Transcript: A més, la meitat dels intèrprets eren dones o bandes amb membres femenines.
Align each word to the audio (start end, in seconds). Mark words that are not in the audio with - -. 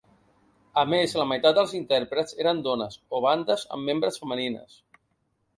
A 0.81 0.83
més, 0.93 1.13
la 1.21 1.25
meitat 1.31 1.59
dels 1.59 1.75
intèrprets 1.81 2.37
eren 2.45 2.63
dones 2.69 2.97
o 3.19 3.21
bandes 3.29 3.67
amb 3.77 3.89
membres 3.91 4.19
femenines. 4.25 4.83